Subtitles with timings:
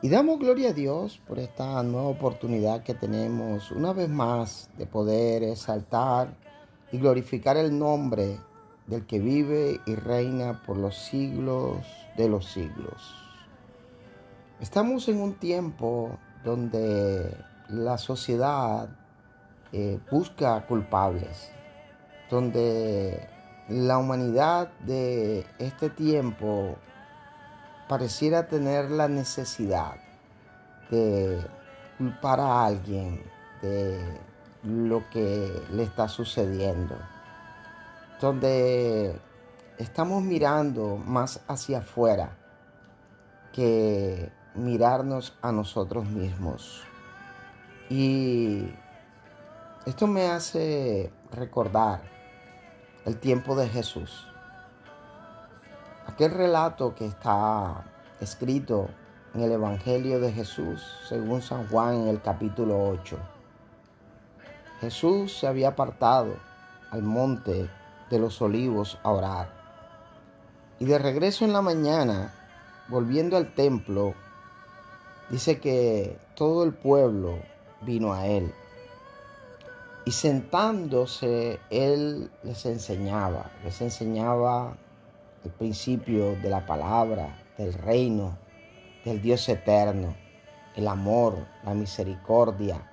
[0.00, 4.86] Y damos gloria a Dios por esta nueva oportunidad que tenemos una vez más de
[4.86, 6.36] poder exaltar
[6.92, 8.38] y glorificar el nombre
[8.86, 11.78] del que vive y reina por los siglos
[12.16, 13.12] de los siglos.
[14.60, 17.36] Estamos en un tiempo donde
[17.68, 18.88] la sociedad
[19.72, 21.50] eh, busca culpables,
[22.30, 23.28] donde
[23.68, 26.76] la humanidad de este tiempo
[27.88, 29.96] pareciera tener la necesidad
[30.90, 31.40] de
[31.96, 33.22] culpar a alguien
[33.62, 33.98] de
[34.62, 36.96] lo que le está sucediendo.
[38.20, 39.18] Donde
[39.78, 42.36] estamos mirando más hacia afuera
[43.52, 46.84] que mirarnos a nosotros mismos.
[47.88, 48.68] Y
[49.86, 52.02] esto me hace recordar
[53.06, 54.26] el tiempo de Jesús
[56.18, 57.84] Aquel relato que está
[58.20, 58.88] escrito
[59.34, 63.16] en el Evangelio de Jesús, según San Juan en el capítulo 8.
[64.80, 66.34] Jesús se había apartado
[66.90, 67.70] al monte
[68.10, 69.48] de los olivos a orar.
[70.80, 72.34] Y de regreso en la mañana,
[72.88, 74.14] volviendo al templo,
[75.30, 77.38] dice que todo el pueblo
[77.82, 78.52] vino a él.
[80.04, 84.76] Y sentándose, él les enseñaba, les enseñaba
[85.44, 88.38] el principio de la palabra, del reino,
[89.04, 90.16] del Dios eterno,
[90.76, 92.90] el amor, la misericordia.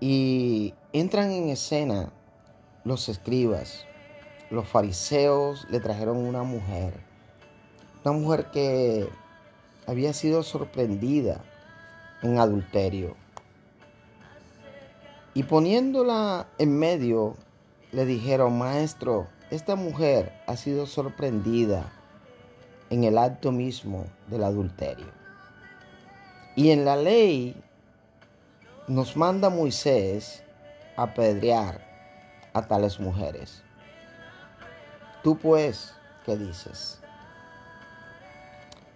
[0.00, 2.12] Y entran en escena
[2.84, 3.84] los escribas.
[4.50, 6.94] Los fariseos le trajeron una mujer,
[8.04, 9.08] una mujer que
[9.86, 11.42] había sido sorprendida
[12.22, 13.16] en adulterio.
[15.32, 17.36] Y poniéndola en medio,
[17.90, 21.92] le dijeron, maestro, esta mujer ha sido sorprendida
[22.90, 25.06] en el acto mismo del adulterio.
[26.56, 27.56] Y en la ley
[28.86, 30.42] nos manda Moisés
[30.96, 31.80] apedrear
[32.52, 33.62] a tales mujeres.
[35.22, 35.94] Tú pues,
[36.24, 37.00] ¿qué dices?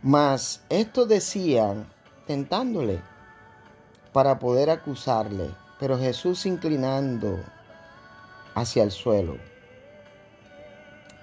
[0.03, 1.87] Mas esto decían
[2.27, 3.01] tentándole
[4.13, 7.39] para poder acusarle, pero Jesús inclinando
[8.55, 9.37] hacia el suelo,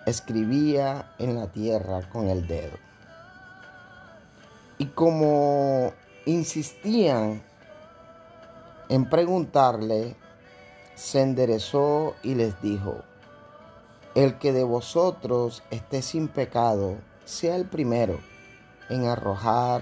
[0.06, 2.78] escribía en la tierra con el dedo.
[4.78, 5.94] Y como
[6.26, 7.42] insistían
[8.90, 10.16] en preguntarle,
[10.96, 13.04] se enderezó y les dijo,
[14.16, 16.96] el que de vosotros esté sin pecado,
[17.26, 18.20] sea el primero
[18.90, 19.82] en arrojar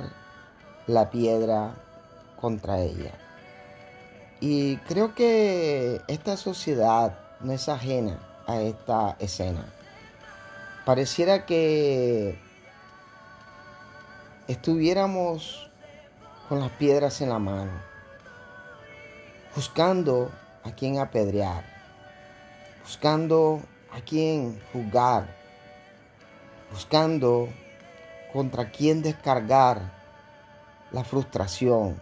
[0.87, 1.75] la piedra
[2.39, 3.11] contra ella.
[4.39, 9.65] Y creo que esta sociedad no es ajena a esta escena.
[10.85, 12.37] Pareciera que
[14.49, 15.71] estuviéramos
[16.49, 17.71] con las piedras en la mano,
[19.55, 20.29] buscando
[20.65, 21.63] a quien apedrear,
[22.83, 23.61] buscando
[23.93, 25.33] a quien juzgar,
[26.69, 27.47] buscando
[28.33, 29.89] contra quien descargar
[30.91, 31.97] la frustración,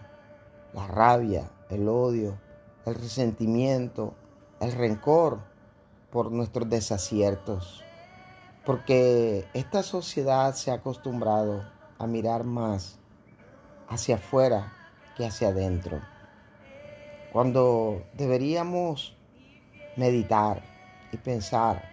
[0.74, 2.36] la rabia, el odio,
[2.88, 4.16] el resentimiento,
[4.60, 5.38] el rencor
[6.10, 7.84] por nuestros desaciertos
[8.66, 11.66] porque esta sociedad se ha acostumbrado
[11.98, 13.00] a mirar más
[13.88, 14.74] hacia afuera
[15.18, 16.00] que hacia adentro.
[17.32, 19.16] Cuando deberíamos
[19.96, 20.62] meditar
[21.12, 21.84] y pensar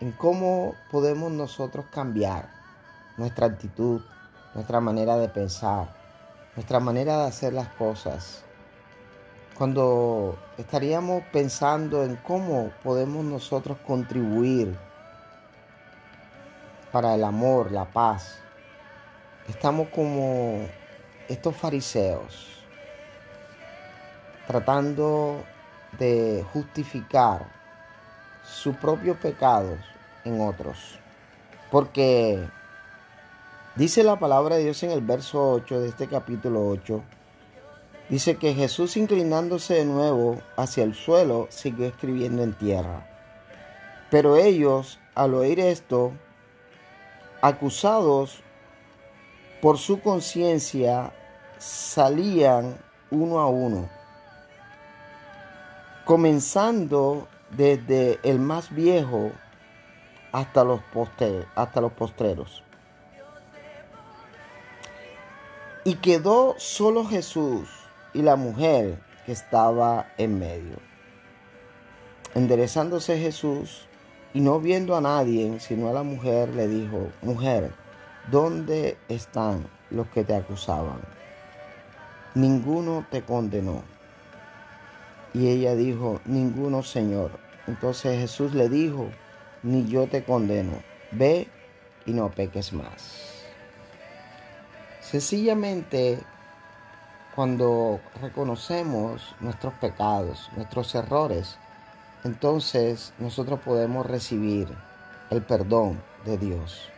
[0.00, 2.50] en cómo podemos nosotros cambiar
[3.16, 4.02] nuestra actitud,
[4.54, 5.94] nuestra manera de pensar,
[6.54, 8.44] nuestra manera de hacer las cosas.
[9.56, 14.76] Cuando estaríamos pensando en cómo podemos nosotros contribuir
[16.96, 18.38] para el amor, la paz.
[19.50, 20.66] Estamos como
[21.28, 22.64] estos fariseos,
[24.46, 25.44] tratando
[25.98, 27.52] de justificar
[28.42, 29.78] sus propios pecados
[30.24, 30.98] en otros.
[31.70, 32.48] Porque
[33.74, 37.02] dice la palabra de Dios en el verso 8 de este capítulo 8,
[38.08, 43.06] dice que Jesús inclinándose de nuevo hacia el suelo siguió escribiendo en tierra.
[44.10, 46.14] Pero ellos, al oír esto,
[47.46, 48.42] acusados
[49.62, 51.12] por su conciencia
[51.58, 52.76] salían
[53.10, 53.88] uno a uno,
[56.04, 59.30] comenzando desde el más viejo
[60.32, 60.80] hasta los,
[61.54, 62.64] hasta los postreros.
[65.84, 67.68] Y quedó solo Jesús
[68.12, 70.78] y la mujer que estaba en medio.
[72.34, 73.86] Enderezándose Jesús
[74.36, 77.72] y no viendo a nadie, sino a la mujer, le dijo, mujer,
[78.30, 81.00] ¿dónde están los que te acusaban?
[82.34, 83.82] Ninguno te condenó.
[85.32, 87.30] Y ella dijo, ninguno, Señor.
[87.66, 89.08] Entonces Jesús le dijo,
[89.62, 90.82] ni yo te condeno,
[91.12, 91.48] ve
[92.04, 93.42] y no peques más.
[95.00, 96.20] Sencillamente,
[97.34, 101.56] cuando reconocemos nuestros pecados, nuestros errores,
[102.26, 104.68] entonces nosotros podemos recibir
[105.30, 106.88] el perdón de Dios.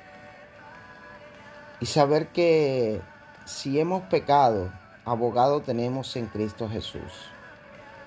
[1.81, 3.01] Y saber que
[3.45, 4.73] si hemos pecado,
[5.05, 7.13] abogado tenemos en Cristo Jesús.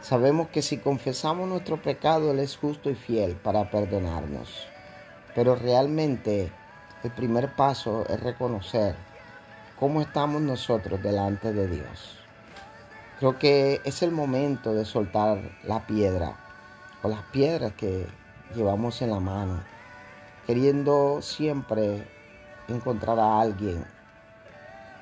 [0.01, 4.67] Sabemos que si confesamos nuestro pecado, Él es justo y fiel para perdonarnos.
[5.35, 6.51] Pero realmente
[7.03, 8.95] el primer paso es reconocer
[9.79, 12.17] cómo estamos nosotros delante de Dios.
[13.19, 16.40] Creo que es el momento de soltar la piedra
[17.03, 18.07] o las piedras que
[18.55, 19.63] llevamos en la mano,
[20.45, 22.07] queriendo siempre
[22.67, 23.85] encontrar a alguien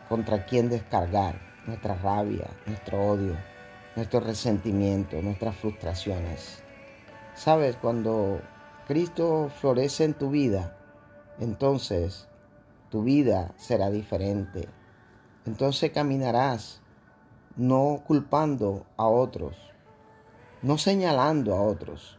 [0.08, 3.36] contra quien descargar nuestra rabia, nuestro odio,
[3.96, 6.64] nuestro resentimiento, nuestras frustraciones.
[7.36, 8.42] Sabes, cuando
[8.88, 10.76] Cristo florece en tu vida,
[11.40, 12.28] entonces
[12.90, 14.68] tu vida será diferente.
[15.46, 16.82] Entonces caminarás
[17.56, 19.56] no culpando a otros,
[20.62, 22.18] no señalando a otros,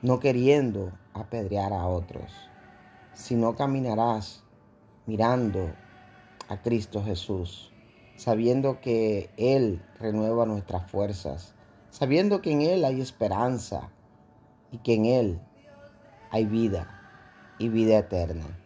[0.00, 2.32] no queriendo apedrear a otros,
[3.12, 4.42] sino caminarás
[5.06, 5.70] mirando
[6.48, 7.70] a Cristo Jesús,
[8.16, 11.54] sabiendo que Él renueva nuestras fuerzas,
[11.90, 13.90] sabiendo que en Él hay esperanza
[14.70, 15.40] y que en Él
[16.30, 17.00] hay vida
[17.58, 18.61] y vida eterna.